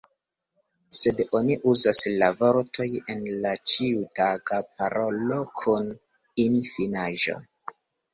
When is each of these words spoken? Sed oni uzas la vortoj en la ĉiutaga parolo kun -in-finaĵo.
Sed 0.99 1.19
oni 1.39 1.57
uzas 1.71 1.99
la 2.21 2.29
vortoj 2.39 2.87
en 3.15 3.21
la 3.43 3.51
ĉiutaga 3.73 4.59
parolo 4.79 5.37
kun 5.61 5.93
-in-finaĵo. 5.97 7.37